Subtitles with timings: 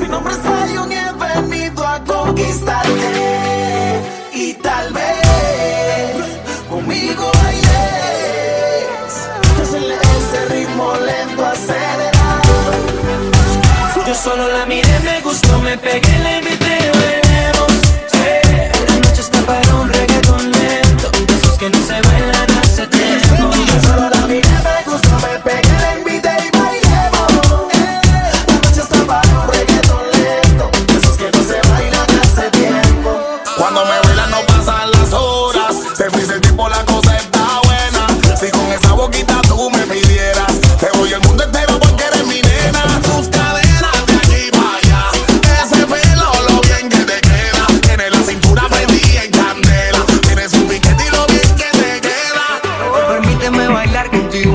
[0.00, 4.00] Mi nombre es Zion y he venido a conquistarte.
[4.32, 6.16] Y tal vez
[6.68, 9.12] conmigo bailes.
[9.62, 12.72] Ese ritmo lento acelerado.
[14.06, 16.31] Yo solo la miré, me gustó, me pegué, le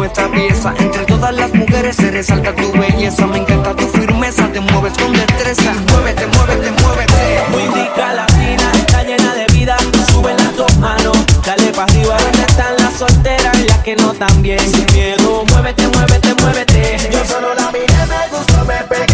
[0.08, 3.28] me atraviesa Entre todas las mujeres se resalta tu belleza.
[3.28, 5.74] Me encanta tu firmeza, te mueves con destreza.
[5.92, 7.44] Muévete, muévete, muévete.
[7.52, 9.76] Muy rica latina, está llena de vida.
[10.12, 14.14] Sube las dos manos, dale pa' arriba ¿Dónde están las solteras y las que no
[14.14, 14.60] también?
[14.60, 17.10] Sin miedo, muévete, muévete, muévete.
[17.12, 19.07] Yo solo la miré, me gustó, me pegué.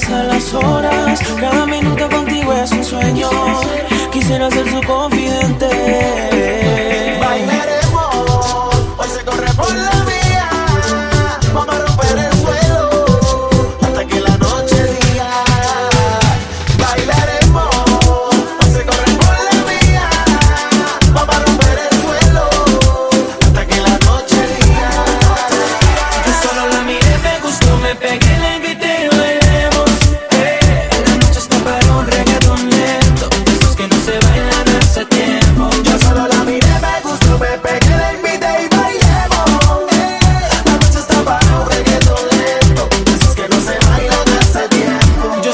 [0.00, 1.20] pasan las horas.
[1.40, 3.28] Cada minuto contigo es un sueño.
[4.10, 6.29] Quisiera ser su confidente